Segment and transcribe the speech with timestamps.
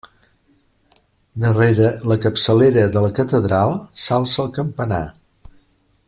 [1.43, 5.03] Darrere la capçalera de la catedral, s'alça el campanar.